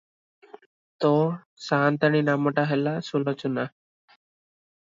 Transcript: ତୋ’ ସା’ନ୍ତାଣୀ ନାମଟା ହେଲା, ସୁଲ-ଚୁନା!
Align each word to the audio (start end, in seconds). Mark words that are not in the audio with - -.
ତୋ’ 1.05 1.11
ସା’ନ୍ତାଣୀ 1.65 2.23
ନାମଟା 2.31 2.65
ହେଲା, 2.73 2.95
ସୁଲ-ଚୁନା! 3.11 3.67